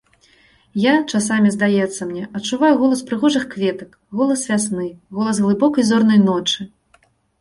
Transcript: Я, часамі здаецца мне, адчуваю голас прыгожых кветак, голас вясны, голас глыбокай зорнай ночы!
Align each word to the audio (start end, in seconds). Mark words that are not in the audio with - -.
Я, 0.83 0.93
часамі 1.11 1.49
здаецца 1.55 2.07
мне, 2.13 2.23
адчуваю 2.39 2.71
голас 2.81 3.03
прыгожых 3.11 3.43
кветак, 3.53 3.89
голас 4.23 4.41
вясны, 4.53 4.87
голас 5.19 5.37
глыбокай 5.45 5.83
зорнай 5.91 6.19
ночы! 6.27 6.61